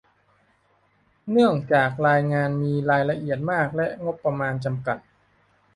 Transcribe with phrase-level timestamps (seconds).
[1.31, 1.89] เนื่องจาก
[2.33, 4.97] งานมีรายละเอียดมาก และ งบประมาณจำกัด